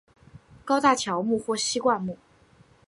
[0.65, 2.17] 高大乔木或稀灌木。